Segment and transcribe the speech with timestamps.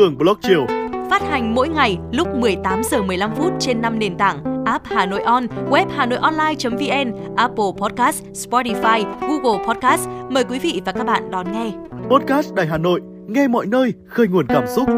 [0.00, 0.66] Hương Blog Chiều.
[1.10, 5.06] Phát hành mỗi ngày lúc 18 giờ 15 phút trên 5 nền tảng app Hà
[5.06, 10.08] Nội On, web Hà Nội Online.vn, Apple Podcast, Spotify, Google Podcast.
[10.30, 11.72] Mời quý vị và các bạn đón nghe.
[12.10, 14.88] Podcast Đài Hà Nội, nghe mọi nơi, khơi nguồn cảm xúc.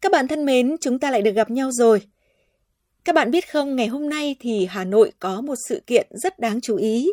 [0.00, 2.00] Các bạn thân mến, chúng ta lại được gặp nhau rồi.
[3.04, 6.38] Các bạn biết không, ngày hôm nay thì Hà Nội có một sự kiện rất
[6.38, 7.12] đáng chú ý.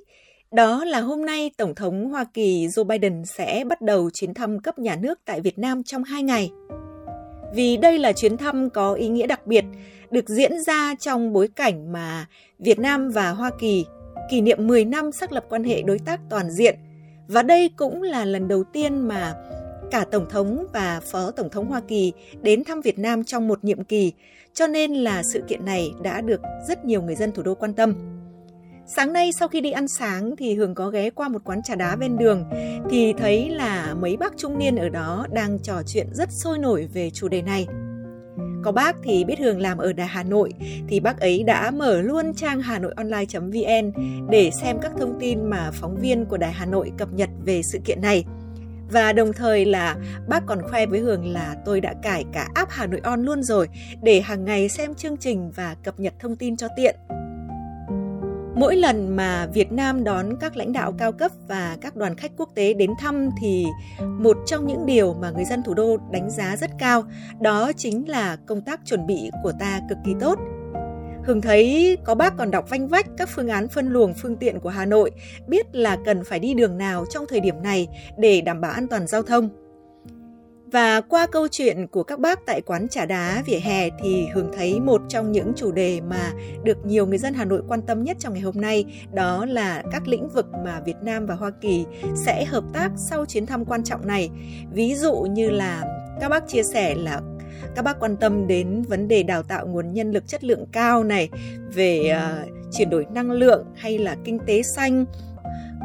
[0.51, 4.59] Đó là hôm nay Tổng thống Hoa Kỳ Joe Biden sẽ bắt đầu chuyến thăm
[4.59, 6.51] cấp nhà nước tại Việt Nam trong 2 ngày.
[7.55, 9.65] Vì đây là chuyến thăm có ý nghĩa đặc biệt,
[10.11, 12.25] được diễn ra trong bối cảnh mà
[12.59, 13.85] Việt Nam và Hoa Kỳ
[14.29, 16.75] kỷ niệm 10 năm xác lập quan hệ đối tác toàn diện.
[17.27, 19.35] Và đây cũng là lần đầu tiên mà
[19.91, 23.63] cả Tổng thống và Phó Tổng thống Hoa Kỳ đến thăm Việt Nam trong một
[23.63, 24.13] nhiệm kỳ,
[24.53, 27.73] cho nên là sự kiện này đã được rất nhiều người dân thủ đô quan
[27.73, 27.95] tâm.
[28.95, 31.75] Sáng nay sau khi đi ăn sáng thì Hường có ghé qua một quán trà
[31.75, 32.43] đá ven đường
[32.89, 36.87] thì thấy là mấy bác trung niên ở đó đang trò chuyện rất sôi nổi
[36.93, 37.67] về chủ đề này.
[38.63, 40.53] Có bác thì biết Hường làm ở Đài Hà Nội
[40.87, 43.91] thì bác ấy đã mở luôn trang hà nội online.vn
[44.29, 47.61] để xem các thông tin mà phóng viên của Đài Hà Nội cập nhật về
[47.63, 48.25] sự kiện này.
[48.91, 49.95] Và đồng thời là
[50.27, 53.43] bác còn khoe với Hường là tôi đã cải cả app Hà Nội On luôn
[53.43, 53.69] rồi,
[54.03, 56.95] để hàng ngày xem chương trình và cập nhật thông tin cho tiện.
[58.55, 62.31] Mỗi lần mà Việt Nam đón các lãnh đạo cao cấp và các đoàn khách
[62.37, 63.65] quốc tế đến thăm thì
[64.01, 67.03] một trong những điều mà người dân thủ đô đánh giá rất cao,
[67.41, 70.39] đó chính là công tác chuẩn bị của ta cực kỳ tốt.
[71.23, 74.59] Hường thấy có bác còn đọc vanh vách các phương án phân luồng phương tiện
[74.59, 75.11] của Hà Nội,
[75.47, 77.87] biết là cần phải đi đường nào trong thời điểm này
[78.17, 79.49] để đảm bảo an toàn giao thông.
[80.71, 84.51] Và qua câu chuyện của các bác tại quán trà đá vỉa hè thì Hường
[84.57, 86.31] thấy một trong những chủ đề mà
[86.63, 89.83] được nhiều người dân Hà Nội quan tâm nhất trong ngày hôm nay đó là
[89.91, 91.85] các lĩnh vực mà Việt Nam và Hoa Kỳ
[92.15, 94.29] sẽ hợp tác sau chuyến thăm quan trọng này.
[94.71, 95.83] Ví dụ như là
[96.21, 97.21] các bác chia sẻ là
[97.75, 101.03] các bác quan tâm đến vấn đề đào tạo nguồn nhân lực chất lượng cao
[101.03, 101.29] này
[101.73, 105.05] về uh, chuyển đổi năng lượng hay là kinh tế xanh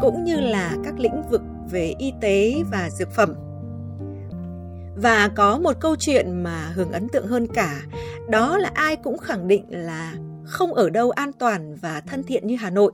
[0.01, 3.35] cũng như là các lĩnh vực về y tế và dược phẩm
[4.97, 7.81] và có một câu chuyện mà Hường ấn tượng hơn cả,
[8.29, 10.15] đó là ai cũng khẳng định là
[10.45, 12.93] không ở đâu an toàn và thân thiện như Hà Nội.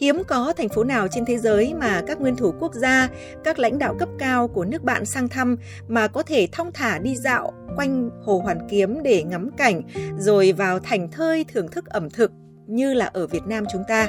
[0.00, 3.08] Hiếm có thành phố nào trên thế giới mà các nguyên thủ quốc gia,
[3.44, 5.56] các lãnh đạo cấp cao của nước bạn sang thăm
[5.88, 9.82] mà có thể thong thả đi dạo quanh Hồ Hoàn Kiếm để ngắm cảnh,
[10.18, 12.32] rồi vào thành thơi thưởng thức ẩm thực
[12.66, 14.08] như là ở Việt Nam chúng ta.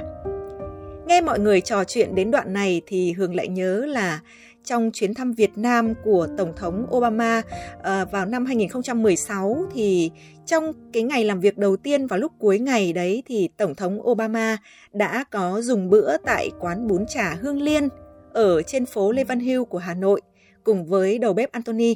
[1.10, 4.20] Nghe mọi người trò chuyện đến đoạn này thì Hường lại nhớ là
[4.64, 7.42] trong chuyến thăm Việt Nam của Tổng thống Obama
[7.78, 10.12] uh, vào năm 2016 thì
[10.46, 14.10] trong cái ngày làm việc đầu tiên vào lúc cuối ngày đấy thì Tổng thống
[14.10, 14.58] Obama
[14.94, 17.88] đã có dùng bữa tại quán bún chả Hương Liên
[18.34, 20.22] ở trên phố Lê Văn Hưu của Hà Nội
[20.64, 21.96] cùng với đầu bếp Anthony.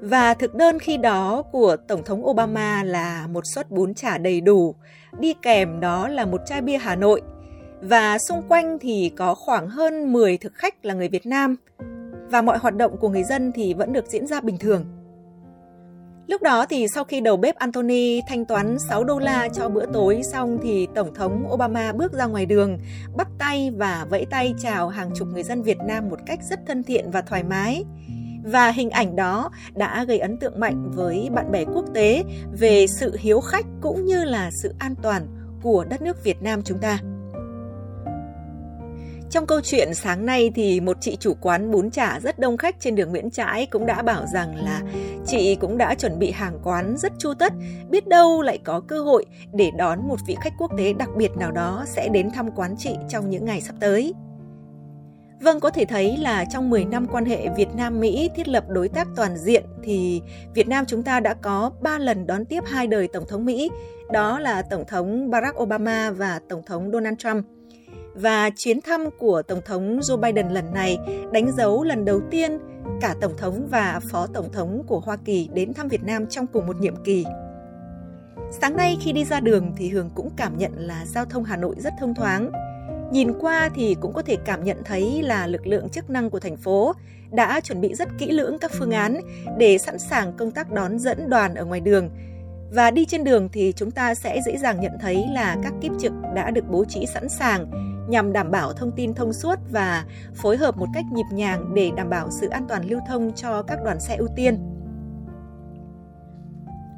[0.00, 4.40] Và thực đơn khi đó của Tổng thống Obama là một suất bún chả đầy
[4.40, 4.74] đủ,
[5.20, 7.22] đi kèm đó là một chai bia Hà Nội
[7.80, 11.56] và xung quanh thì có khoảng hơn 10 thực khách là người Việt Nam
[12.30, 14.84] và mọi hoạt động của người dân thì vẫn được diễn ra bình thường.
[16.26, 19.86] Lúc đó thì sau khi đầu bếp Anthony thanh toán 6 đô la cho bữa
[19.92, 22.78] tối xong thì Tổng thống Obama bước ra ngoài đường,
[23.16, 26.60] bắt tay và vẫy tay chào hàng chục người dân Việt Nam một cách rất
[26.66, 27.84] thân thiện và thoải mái.
[28.44, 32.22] Và hình ảnh đó đã gây ấn tượng mạnh với bạn bè quốc tế
[32.58, 35.26] về sự hiếu khách cũng như là sự an toàn
[35.62, 36.98] của đất nước Việt Nam chúng ta.
[39.30, 42.80] Trong câu chuyện sáng nay thì một chị chủ quán bún chả rất đông khách
[42.80, 44.82] trên đường Nguyễn Trãi cũng đã bảo rằng là
[45.26, 47.52] chị cũng đã chuẩn bị hàng quán rất chu tất,
[47.90, 51.36] biết đâu lại có cơ hội để đón một vị khách quốc tế đặc biệt
[51.36, 54.14] nào đó sẽ đến thăm quán chị trong những ngày sắp tới.
[55.40, 58.88] Vâng, có thể thấy là trong 10 năm quan hệ Việt Nam-Mỹ thiết lập đối
[58.88, 60.22] tác toàn diện thì
[60.54, 63.70] Việt Nam chúng ta đã có 3 lần đón tiếp hai đời Tổng thống Mỹ,
[64.12, 67.44] đó là Tổng thống Barack Obama và Tổng thống Donald Trump
[68.16, 70.98] và chuyến thăm của Tổng thống Joe Biden lần này
[71.32, 72.58] đánh dấu lần đầu tiên
[73.00, 76.46] cả Tổng thống và Phó Tổng thống của Hoa Kỳ đến thăm Việt Nam trong
[76.46, 77.24] cùng một nhiệm kỳ.
[78.60, 81.56] Sáng nay khi đi ra đường thì Hường cũng cảm nhận là giao thông Hà
[81.56, 82.52] Nội rất thông thoáng.
[83.12, 86.40] Nhìn qua thì cũng có thể cảm nhận thấy là lực lượng chức năng của
[86.40, 86.92] thành phố
[87.30, 89.20] đã chuẩn bị rất kỹ lưỡng các phương án
[89.58, 92.10] để sẵn sàng công tác đón dẫn đoàn ở ngoài đường.
[92.72, 95.92] Và đi trên đường thì chúng ta sẽ dễ dàng nhận thấy là các kiếp
[96.00, 97.70] trực đã được bố trí sẵn sàng
[98.08, 100.04] nhằm đảm bảo thông tin thông suốt và
[100.34, 103.62] phối hợp một cách nhịp nhàng để đảm bảo sự an toàn lưu thông cho
[103.62, 104.58] các đoàn xe ưu tiên.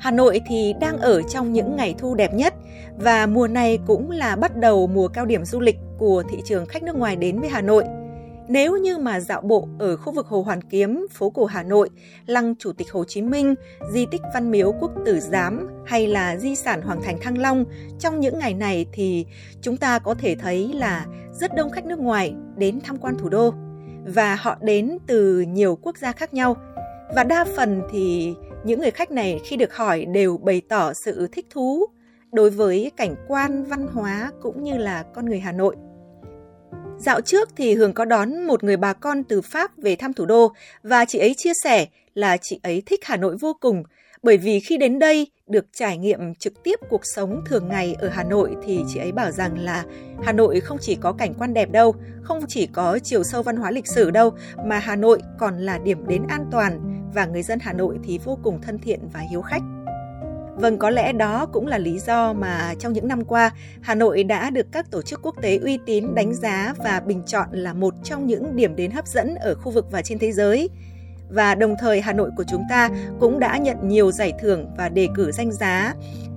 [0.00, 2.55] Hà Nội thì đang ở trong những ngày thu đẹp nhất
[2.96, 6.66] và mùa này cũng là bắt đầu mùa cao điểm du lịch của thị trường
[6.66, 7.84] khách nước ngoài đến với Hà Nội.
[8.49, 11.91] Nếu như mà dạo bộ ở khu vực Hồ Hoàn Kiếm, phố cổ Hà Nội,
[12.27, 13.55] lăng Chủ tịch Hồ Chí Minh,
[13.93, 17.65] di tích Văn Miếu Quốc Tử Giám hay là di sản Hoàng thành Thăng Long
[17.99, 19.27] trong những ngày này thì
[19.62, 23.29] chúng ta có thể thấy là rất đông khách nước ngoài đến tham quan thủ
[23.29, 23.55] đô
[24.06, 26.56] và họ đến từ nhiều quốc gia khác nhau.
[27.15, 28.35] Và đa phần thì
[28.65, 31.87] những người khách này khi được hỏi đều bày tỏ sự thích thú
[32.33, 35.77] đối với cảnh quan văn hóa cũng như là con người Hà Nội.
[36.99, 40.27] Dạo trước thì Hường có đón một người bà con từ Pháp về thăm thủ
[40.27, 40.53] đô
[40.83, 43.83] và chị ấy chia sẻ là chị ấy thích Hà Nội vô cùng
[44.23, 48.09] bởi vì khi đến đây được trải nghiệm trực tiếp cuộc sống thường ngày ở
[48.09, 49.85] Hà Nội thì chị ấy bảo rằng là
[50.23, 53.56] Hà Nội không chỉ có cảnh quan đẹp đâu, không chỉ có chiều sâu văn
[53.56, 54.31] hóa lịch sử đâu
[54.65, 56.81] mà Hà Nội còn là điểm đến an toàn
[57.15, 59.62] và người dân Hà Nội thì vô cùng thân thiện và hiếu khách.
[60.60, 63.50] Vâng, có lẽ đó cũng là lý do mà trong những năm qua,
[63.81, 67.22] Hà Nội đã được các tổ chức quốc tế uy tín đánh giá và bình
[67.26, 70.32] chọn là một trong những điểm đến hấp dẫn ở khu vực và trên thế
[70.32, 70.70] giới.
[71.31, 72.90] Và đồng thời Hà Nội của chúng ta
[73.20, 75.94] cũng đã nhận nhiều giải thưởng và đề cử danh giá.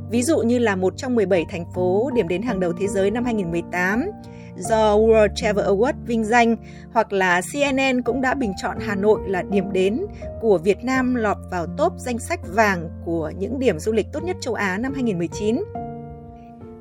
[0.10, 3.12] Ví dụ như là một trong 17 thành phố điểm đến hàng đầu thế giới
[3.12, 4.06] năm 2018,
[4.58, 6.56] do World Travel Award vinh danh
[6.94, 10.06] hoặc là CNN cũng đã bình chọn Hà Nội là điểm đến
[10.42, 14.24] của Việt Nam lọt vào top danh sách vàng của những điểm du lịch tốt
[14.24, 15.64] nhất châu Á năm 2019.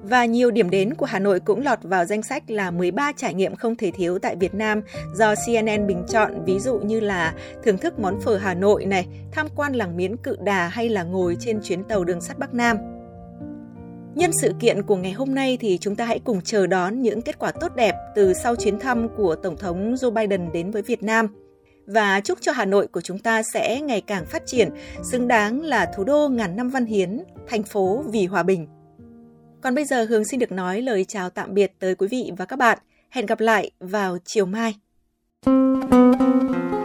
[0.03, 3.35] Và nhiều điểm đến của Hà Nội cũng lọt vào danh sách là 13 trải
[3.35, 4.83] nghiệm không thể thiếu tại Việt Nam
[5.15, 7.35] do CNN bình chọn, ví dụ như là
[7.65, 11.03] thưởng thức món phở Hà Nội này, tham quan làng miến cự đà hay là
[11.03, 13.00] ngồi trên chuyến tàu đường sắt Bắc Nam.
[14.15, 17.23] Nhân sự kiện của ngày hôm nay thì chúng ta hãy cùng chờ đón những
[17.23, 20.83] kết quả tốt đẹp từ sau chuyến thăm của Tổng thống Joe Biden đến với
[20.83, 21.27] Việt Nam.
[21.87, 24.69] Và chúc cho Hà Nội của chúng ta sẽ ngày càng phát triển,
[25.13, 27.19] xứng đáng là thủ đô ngàn năm văn hiến,
[27.49, 28.67] thành phố vì hòa bình.
[29.61, 32.45] Còn bây giờ Hương xin được nói lời chào tạm biệt tới quý vị và
[32.45, 32.79] các bạn.
[33.11, 34.75] Hẹn gặp lại vào chiều mai.
[35.47, 36.80] mỗi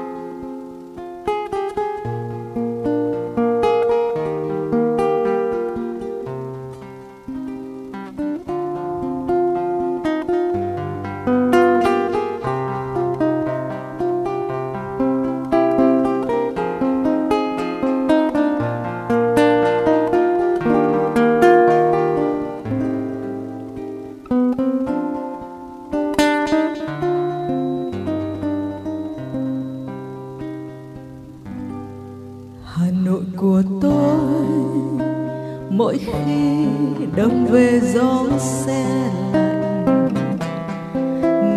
[38.46, 38.86] xe
[39.34, 40.40] lạnh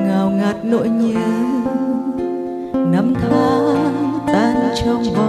[0.09, 1.21] ngào ngạt nỗi nhớ
[2.75, 5.28] năm tháng tan trong vòng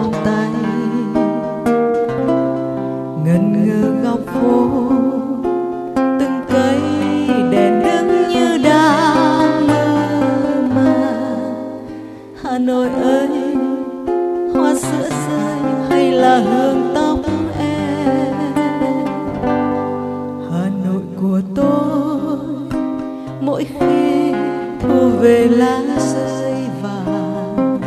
[23.59, 24.33] mỗi khi
[24.81, 27.79] thu về lá rơi vàng.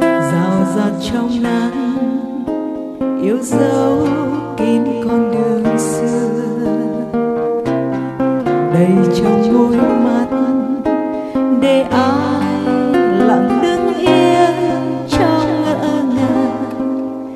[0.00, 1.98] Rào rạt trong nắng,
[3.22, 4.08] yêu dấu
[4.56, 6.40] kín con đường xưa.
[8.74, 10.26] Đầy trong môi mắt,
[11.60, 12.64] để ai
[13.18, 17.34] lặng đứng yên trong ngỡ ngàng.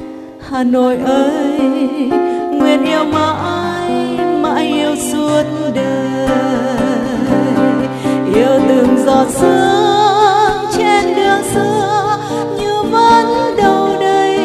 [0.51, 1.61] Hà nội ơi,
[2.53, 6.78] nguyện yêu mãi mãi yêu suốt đời
[8.39, 12.19] yêu từng giọt sương trên đường xưa,
[12.59, 14.39] như vẫn đâu đây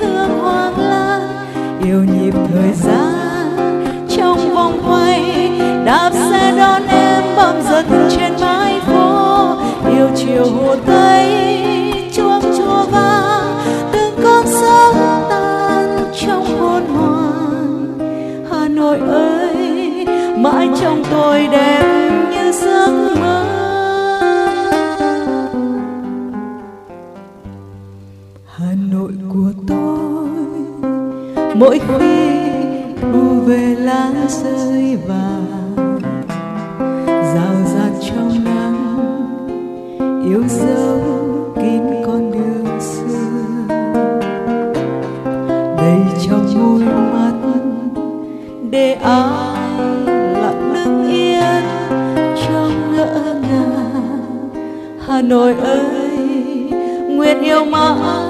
[0.00, 1.20] hương hoàng lan
[1.84, 3.56] yêu nhịp thời gian
[4.16, 5.50] trong vòng quay,
[5.84, 9.56] đạp xe đón em bấm dần trên mái phố.
[9.90, 11.26] Yêu chiều hồ tây,
[12.16, 13.58] chuông chùa vang,
[13.92, 17.98] từng con sóng tan trong hồn hoàng
[18.50, 21.99] hà nội ơi, mãi trong tôi đẹp
[31.60, 32.30] mỗi khi
[33.00, 35.96] thu về lá rơi vàng,
[37.06, 38.98] rào rạt trong nắng,
[40.24, 41.00] yêu dấu
[41.56, 43.74] kín con đường xưa.
[45.76, 46.80] Đầy trong môi
[47.12, 47.32] mắt
[48.70, 49.56] để ai
[50.32, 51.64] lặng đứng yên
[52.46, 54.50] trong ngỡ ngàng.
[55.06, 55.80] Hà nội ơi,
[57.08, 58.29] nguyện yêu mãi.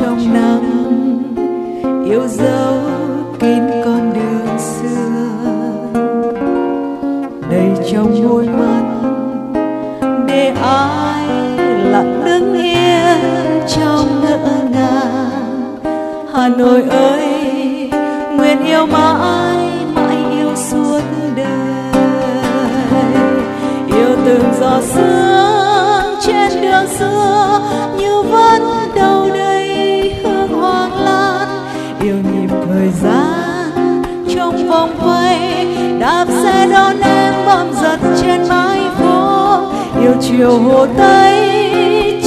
[0.00, 1.22] Trong nắng,
[2.04, 2.74] yêu dấu
[3.40, 6.00] kín con đường xưa.
[7.50, 8.82] Đầy trong đôi mắt,
[10.26, 11.26] để ai
[11.84, 13.18] lặng đứng yên
[13.68, 14.38] trong ngỡ
[14.70, 15.76] ngàng.
[16.32, 17.90] Hà nội ơi,
[18.36, 21.00] nguyện yêu mãi mãi yêu suốt
[21.36, 21.46] đời.
[23.86, 27.60] Yêu từng giọt sương trên đường xưa,
[27.98, 28.79] như vẫn
[36.70, 39.58] đón em bom giật trên mái phố.
[40.00, 41.50] Yêu chiều hồ tây,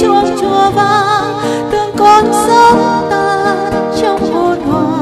[0.00, 1.34] chuông chùa vang,
[1.70, 3.72] từng con sóng tan
[4.02, 4.94] trong hồn hoàng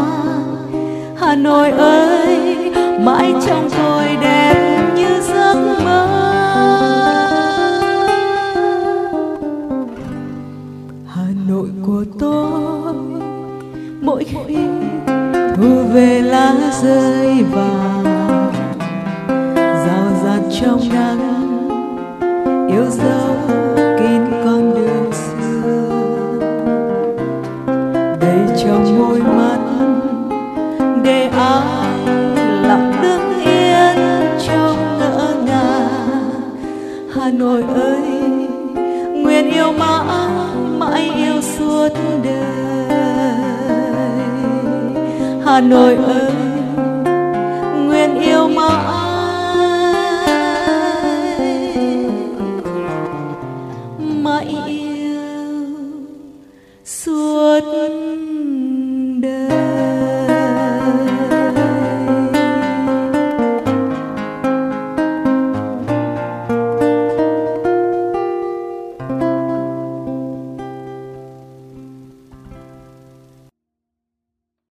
[1.21, 2.57] hà nội ơi,
[3.01, 6.07] mãi trong tôi đẹp như giấc mơ.
[11.15, 12.95] Hà nội của tôi,
[14.01, 14.57] mỗi khi
[15.57, 17.22] thu về lá rơi
[45.53, 45.97] hà nội